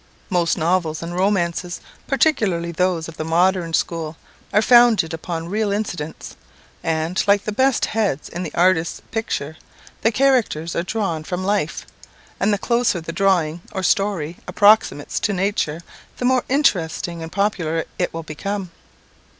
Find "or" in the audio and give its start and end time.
13.73-13.83